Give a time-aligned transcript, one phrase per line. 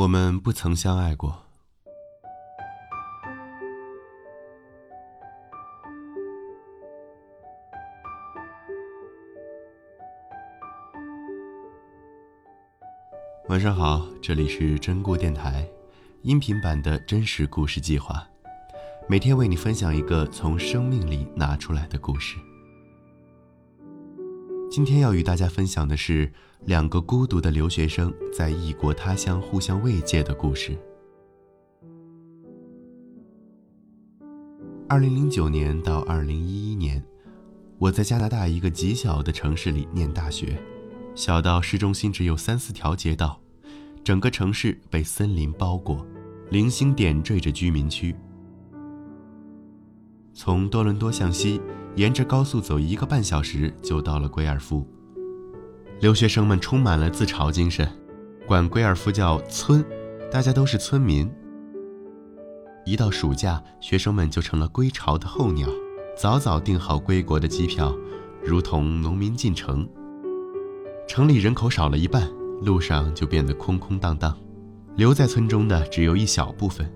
[0.00, 1.42] 我们不曾相爱过。
[13.50, 15.68] 晚上好，这里是真故电台，
[16.22, 18.26] 音频版的真实故事计划，
[19.06, 22.38] 每天为你分享一个从生命里拿出来的故事。
[24.70, 26.32] 今天要与大家分享的是
[26.64, 30.78] 两个孤独的留学生在异国他乡互相慰藉的故事。
[34.88, 37.02] 二零零九年到二零一一年，
[37.78, 40.56] 我在加拿大一个极小的城市里念大学，
[41.16, 43.40] 小到市中心只有三四条街道，
[44.04, 46.06] 整个城市被森林包裹，
[46.48, 48.14] 零星点缀着居民区。
[50.42, 51.60] 从多伦多向西。
[51.96, 54.88] 沿着高速走一个半小时就到了圭尔夫。
[56.00, 57.86] 留学生们充满了自嘲精神，
[58.46, 59.84] 管圭尔夫叫村，
[60.30, 61.30] 大家都是村民。
[62.86, 65.68] 一到暑假，学生们就成了归巢的候鸟，
[66.16, 67.94] 早早订好归国的机票，
[68.42, 69.86] 如同农民进城。
[71.06, 72.26] 城里人口少了一半，
[72.62, 74.34] 路上就变得空空荡荡，
[74.96, 76.90] 留在村中的只有一小部分。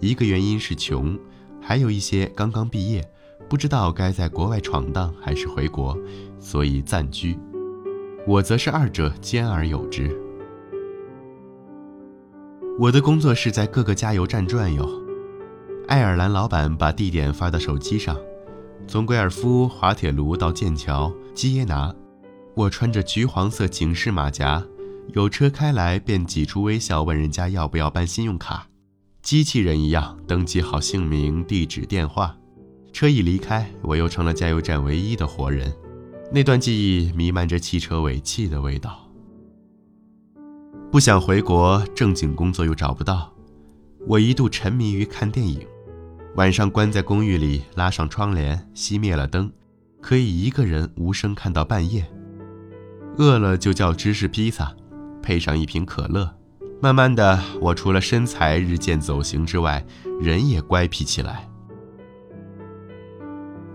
[0.00, 1.16] 一个原因是穷，
[1.60, 3.08] 还有一些刚刚毕业。
[3.48, 5.98] 不知道该在国外闯荡还是回国，
[6.38, 7.38] 所以暂居。
[8.26, 10.14] 我则是二者兼而有之。
[12.78, 14.86] 我的工作是在各个加油站转悠。
[15.86, 18.14] 爱尔兰老板把地点发到手机上，
[18.86, 21.94] 从圭尔夫滑铁卢到剑桥、基耶拿。
[22.54, 24.62] 我穿着橘黄色警示马甲，
[25.14, 28.66] 有车开来便挤出微笑问人家要不要办信用卡，
[29.28, 32.34] 机器人一样登记好姓名、地址、电话。
[32.94, 35.70] 车一离开，我又成了加油站唯一的活人。
[36.32, 39.06] 那段记忆弥漫着汽车尾气的味道。
[40.90, 43.30] 不想回国，正经工作又找不到，
[44.06, 45.60] 我一度沉迷于看电影。
[46.36, 49.52] 晚上关在公寓里，拉上窗帘，熄灭了灯，
[50.00, 52.10] 可以一个人无声看到半夜。
[53.18, 54.74] 饿了就叫芝士披萨，
[55.22, 56.37] 配上一瓶可乐。
[56.80, 59.84] 慢慢的，我除了身材日渐走形之外，
[60.20, 61.48] 人也乖僻起来。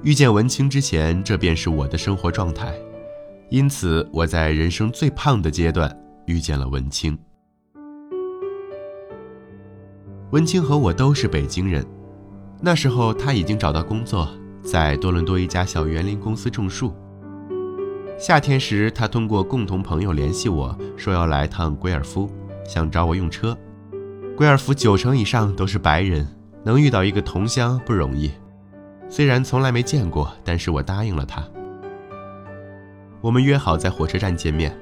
[0.03, 2.73] 遇见文清之前，这便是我的生活状态，
[3.49, 5.93] 因此我在人生最胖的阶段
[6.27, 7.17] 遇见了文清。
[10.31, 11.85] 文清和我都是北京人，
[12.61, 14.29] 那时候他已经找到工作，
[14.63, 16.95] 在多伦多一家小园林公司种树。
[18.17, 22.31] 夏天时，他通过共同朋友联系我说要来趟圭尔夫，
[22.65, 23.57] 想找我用车。
[24.35, 26.27] 圭尔夫九成以上都是白人，
[26.63, 28.31] 能遇到一个同乡不容易。
[29.09, 31.47] 虽然从来没见过，但是我答应了他。
[33.21, 34.75] 我们约好在火车站见面。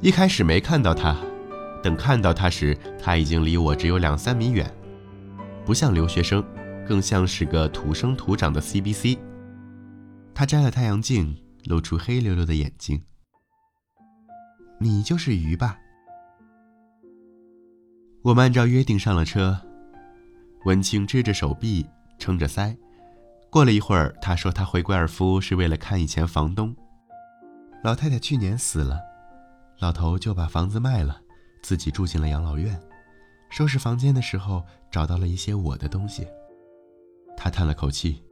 [0.00, 1.16] 一开始没看到他，
[1.82, 4.68] 等看到他时，他已经离我只有两三米远，
[5.64, 6.44] 不像留学生，
[6.86, 9.18] 更像是个土生土长的 CBC。
[10.34, 13.02] 他摘了太阳镜，露出黑溜溜的眼睛。
[14.80, 15.78] 你就是鱼吧？
[18.22, 19.60] 我们按照约定上了车。
[20.64, 21.84] 文清支着手臂，
[22.18, 22.76] 撑着腮。
[23.50, 26.74] 过了一会儿，他说他回圭尔夫是为了看以前房东。
[27.82, 29.00] 老太太去年死了，
[29.80, 31.20] 老头就把房子卖了，
[31.64, 32.80] 自己住进了养老院。
[33.50, 36.24] 收拾房间的时候，找到了一些我的东西。
[37.36, 38.22] 他叹了口气。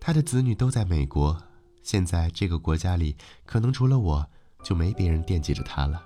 [0.00, 1.36] 他的子女都在美国，
[1.82, 4.24] 现在这个国家里，可能除了我
[4.62, 6.00] 就没别人惦记着他了。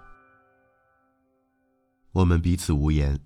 [2.18, 3.20] 我们彼此无言。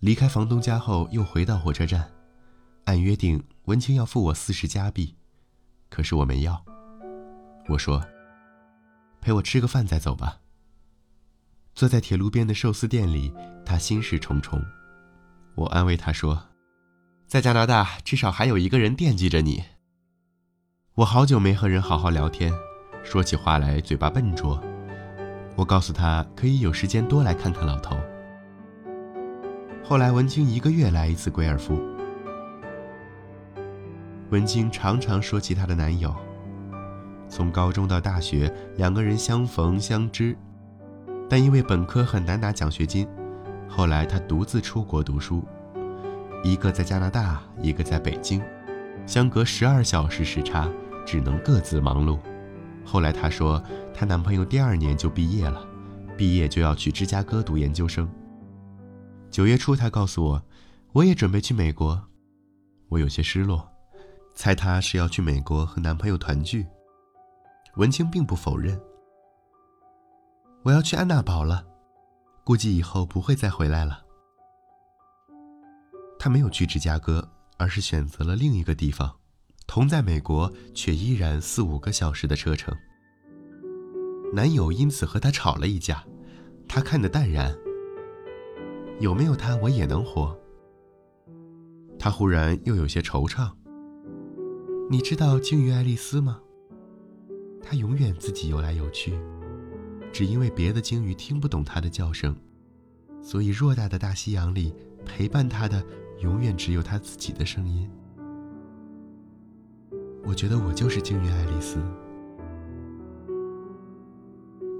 [0.00, 2.10] 离开房东家后，又回到火车站。
[2.86, 5.14] 按约定，文清要付我四十加币，
[5.88, 6.64] 可是我没要。
[7.68, 8.04] 我说
[9.22, 10.40] ：“陪我吃个饭再走吧。”
[11.72, 13.32] 坐在铁路边的寿司店里，
[13.64, 14.60] 他心事重重。
[15.54, 16.48] 我安慰他说
[17.28, 19.62] ：“在加拿大，至少还有一个人惦记着你。”
[20.94, 22.52] 我好久没和人好好聊天，
[23.04, 24.60] 说起话来嘴巴笨拙。
[25.56, 27.96] 我告诉他可以有时间多来看看老头。
[29.82, 31.80] 后来文清一个月来一次圭尔夫。
[34.30, 36.14] 文清常常说起她的男友。
[37.28, 40.36] 从高中到大学，两个人相逢相知，
[41.28, 43.06] 但因为本科很难拿奖学金，
[43.68, 45.44] 后来她独自出国读书，
[46.44, 48.40] 一个在加拿大，一个在北京，
[49.06, 50.68] 相隔十二小时时差，
[51.04, 52.18] 只能各自忙碌。
[52.84, 53.62] 后来她说，
[53.94, 55.66] 她男朋友第二年就毕业了，
[56.16, 58.08] 毕业就要去芝加哥读研究生。
[59.30, 60.42] 九月初，她告诉我，
[60.92, 62.02] 我也准备去美国，
[62.88, 63.68] 我有些失落。
[64.34, 66.66] 猜她是要去美国和男朋友团聚。
[67.76, 68.80] 文清并不否认。
[70.62, 71.64] 我要去安娜堡了，
[72.42, 74.04] 估计以后不会再回来了。
[76.18, 77.26] 他没有去芝加哥，
[77.56, 79.16] 而是选择了另一个地方，
[79.70, 82.76] 同在美国却依然四五个小时的车程。
[84.34, 86.04] 男友因此和他吵了一架，
[86.66, 87.56] 他看得淡然。
[88.98, 90.36] 有没有他，我也能活。
[92.00, 93.48] 他忽然又有些惆怅。
[94.90, 96.40] 你知道鲸鱼爱丽丝吗？
[97.62, 99.16] 她永远自己游来游去，
[100.12, 102.34] 只因为别的鲸鱼听不懂她的叫声，
[103.22, 104.74] 所以偌大的大西洋里
[105.06, 105.80] 陪伴她的
[106.18, 107.88] 永远只有她自己的声音。
[110.24, 111.78] 我觉得我就是鲸鱼爱丽丝。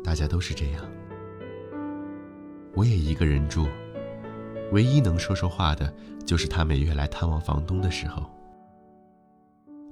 [0.03, 0.85] 大家都是这样。
[2.75, 3.67] 我也一个人住，
[4.73, 5.93] 唯一能说说话的，
[6.25, 8.31] 就是他每月来探望房东的时候。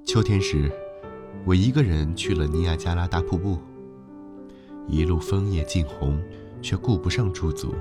[0.04, 0.72] 秋天时，
[1.44, 3.58] 我一个人去了尼亚加拉大瀑布。
[4.86, 6.18] 一路枫叶尽红，
[6.62, 7.74] 却顾不上驻足。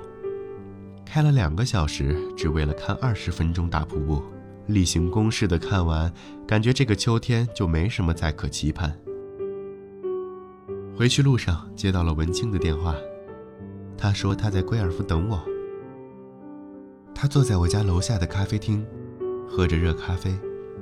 [1.06, 4.22] 开了两个小时，只为了看二十分钟大瀑布，
[4.68, 6.12] 例行公事的看完，
[6.46, 8.98] 感觉这个秋天就没什么再可期盼。
[10.96, 12.96] 回去路上接到了文清的电话，
[13.98, 15.42] 他说他在圭尔夫等我。
[17.16, 18.86] 他坐在我家楼下的咖啡厅，
[19.48, 20.38] 喝着热咖啡。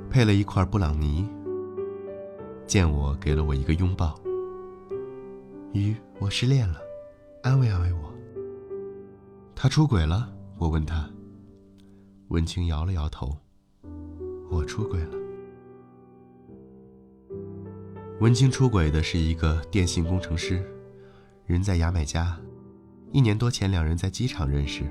[0.10, 1.28] 配了一块布朗尼。
[2.66, 4.18] 见我，给了我一个拥抱。
[5.74, 6.80] 鱼，我失恋了，
[7.44, 8.14] 安慰安慰我。
[9.54, 10.30] 他出轨了？
[10.58, 11.10] 我问他。
[12.30, 13.38] 文清摇了摇头。
[14.50, 15.18] 我出轨了。
[18.20, 20.64] 文清出轨的是一个电信工程师，
[21.46, 22.38] 人在牙买加。
[23.12, 24.84] 一年多前，两人在机场认识。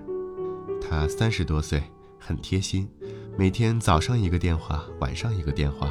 [0.80, 1.82] 他三十多岁，
[2.18, 2.88] 很贴心。
[3.36, 5.90] 每天早上一个电话，晚上一个电话，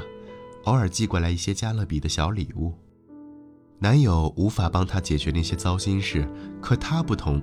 [0.66, 2.74] 偶尔寄过来一些加勒比的小礼物。
[3.80, 6.28] 男友无法帮他解决那些糟心事，
[6.62, 7.42] 可他不同。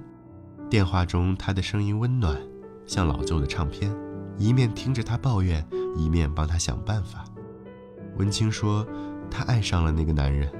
[0.70, 2.40] 电话中，他的声音温暖，
[2.87, 3.93] 像老旧的唱片，
[4.40, 5.62] 一面听着她抱怨，
[5.94, 7.26] 一面帮她想办法。
[8.16, 8.87] 文清说，
[9.31, 10.50] 她爱上了那个男人。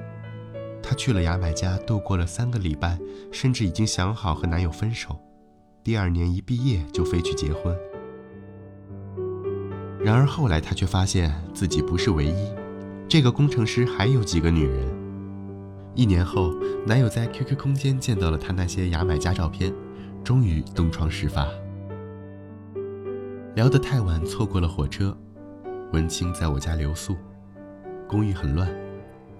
[0.83, 2.99] 她去了牙买加，度过了三个礼拜，
[3.31, 5.19] 甚至已经想好和男友分手。
[5.83, 7.75] 第二年一毕业就飞去结婚。
[9.99, 12.51] 然而后来，他却发现自己不是唯一，
[13.09, 14.87] 这个工程师还有几个女人。
[15.95, 16.53] 一年后，
[16.85, 19.73] 男友在 QQ 空间见到了他那些牙买加照片，
[20.23, 21.47] 终于东窗事发。
[23.53, 25.15] 聊得太晚，错过了火车。
[25.91, 27.17] 文清在我家留宿，
[28.07, 28.69] 公寓很乱，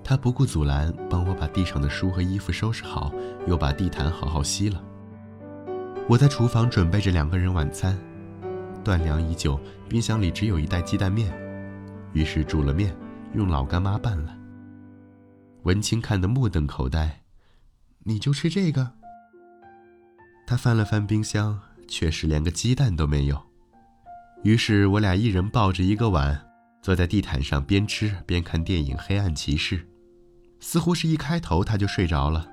[0.03, 3.13] 他不顾阻拦，帮我把地上的书和衣服收拾好，
[3.47, 4.83] 又把地毯好好吸了。
[6.09, 7.97] 我在厨房准备着两个人晚餐。
[8.83, 11.31] 断粮已久，冰箱里只有一袋鸡蛋面，
[12.11, 12.93] 于是煮了面，
[13.33, 14.35] 用老干妈拌了。
[15.63, 17.21] 文清看得目瞪口呆，
[18.03, 18.91] 你就吃这个？
[20.45, 23.50] 他翻了翻冰箱，确实连个鸡蛋都没有。
[24.43, 26.49] 于是我俩一人抱着一个碗，
[26.81, 29.77] 坐在地毯上边吃边看电影《黑暗骑士》，
[30.59, 32.49] 似乎是一开头他就睡着了。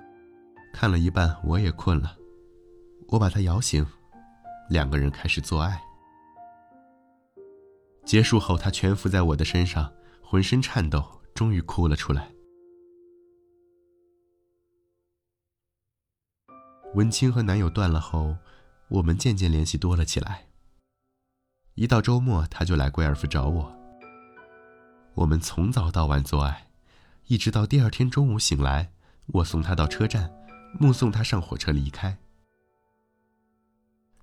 [0.75, 2.15] 看了一半，我也困了，
[3.09, 3.87] 我把他摇醒，
[4.69, 5.81] 两个人开始做爱。
[8.05, 9.91] 结束后，他蜷伏在我的身上，
[10.23, 11.03] 浑身颤抖，
[11.35, 12.31] 终于哭了出来。
[16.95, 18.37] 文清和男友断了后，
[18.89, 20.48] 我们渐渐联系多了起来。
[21.79, 23.73] 一到周末，他就来贵尔夫找我。
[25.15, 26.67] 我们从早到晚做爱，
[27.29, 28.91] 一直到第二天中午醒来，
[29.27, 30.29] 我送他到车站，
[30.81, 32.19] 目送他上火车离开。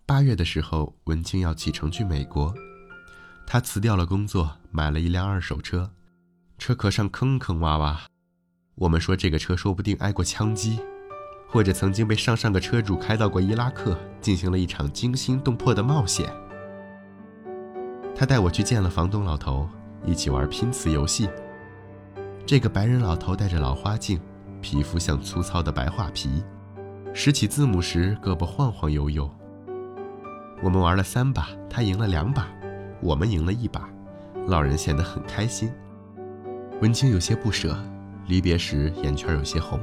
[0.05, 2.53] 八月的时候，文清要启程去美国。
[3.47, 5.89] 他辞掉了工作，买了一辆二手车，
[6.57, 7.99] 车壳上坑坑洼洼。
[8.75, 10.77] 我们说这个车说不定挨过枪击，
[11.47, 16.29] 或者曾经被上上个车主开到过伊拉克，进行了一场惊心动魄的冒险。
[18.15, 19.67] 他带我去见了房东老头，
[20.05, 21.29] 一起玩拼词游戏。
[22.45, 24.19] 这个白人老头戴着老花镜，
[24.61, 26.41] 皮肤像粗糙的白桦皮，
[27.13, 29.29] 拾起字母时胳膊晃晃悠悠。
[30.63, 32.47] 我们玩了三把，他赢了两把。
[33.01, 33.89] 我们赢了一把，
[34.47, 35.69] 老人显得很开心。
[36.81, 37.77] 文清有些不舍，
[38.27, 39.77] 离别时眼圈有些红。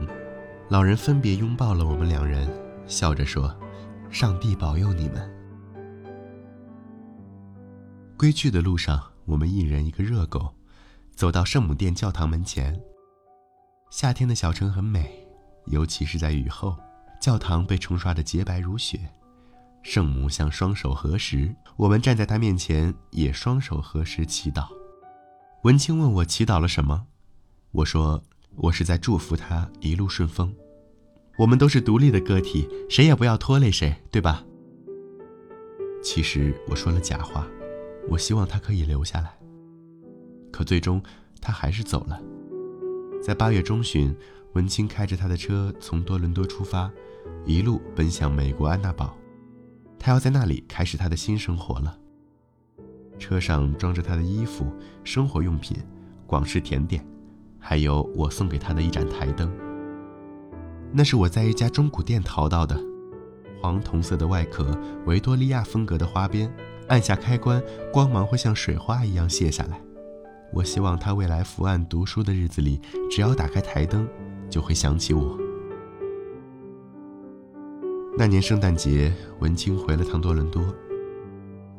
[0.70, 2.48] 老人分别拥抱了我们两人，
[2.86, 3.54] 笑着说
[4.08, 5.30] ：“上帝保佑你们。”
[8.22, 10.54] 归去的路上，我们一人一个热狗，
[11.12, 12.80] 走到圣母殿教堂门前。
[13.90, 15.26] 夏天的小城很美，
[15.66, 16.76] 尤其是在雨后，
[17.20, 19.10] 教堂被冲刷得洁白如雪。
[19.82, 24.68] 圣母向双手合十，我们站在她面前，也双手合十祈祷。
[25.64, 27.06] 文清问我祈祷了什么，
[27.72, 28.22] 我说
[28.54, 30.54] 我是在祝福她一路顺风。
[31.38, 34.44] 我们都是独立的个体，谁也不要拖累谁，对吧？
[36.04, 37.44] 其实我说了假话，
[38.08, 39.36] 我希望他可以留下来。
[40.50, 41.02] 可最终，
[41.40, 42.20] 他还是走了。
[43.22, 44.14] 在八月中旬，
[44.54, 46.90] 文清开着他的车从多伦多出发，
[47.46, 49.16] 一路奔向美国安娜堡。
[49.98, 51.96] 他要在那里开始他的新生活了。
[53.18, 54.66] 车上装着他的衣服、
[55.04, 55.76] 生活用品、
[56.26, 57.06] 广式甜点，
[57.58, 59.48] 还有我送给他的一盏台灯。
[60.92, 62.76] 那是我在一家中古店淘到的，
[63.60, 66.52] 黄铜色的外壳，维多利亚风格的花边，
[66.92, 69.80] 按下开关，光芒会像水花一样泻下来。
[70.52, 72.78] 我希望他未来伏案读书的日子里，
[73.10, 74.06] 只要打开台灯，
[74.50, 75.38] 就会想起我。
[78.18, 80.62] 那年圣诞节，文清回了趟多伦多，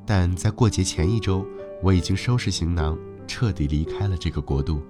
[0.03, 1.45] 但在过节前一周，
[1.83, 4.81] 我已经收拾行囊，彻底离开了这个国度。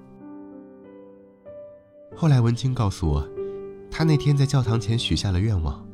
[2.15, 3.27] 后来，文清告诉我，
[3.91, 5.85] 他那天在教堂前许下了愿望，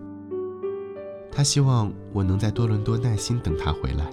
[1.31, 4.07] 他希望我能在多伦多耐心等他回来。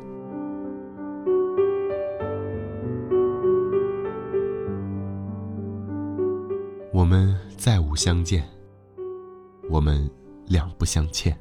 [7.06, 8.42] 我们再无相见，
[9.70, 10.10] 我们
[10.48, 11.38] 两不相欠。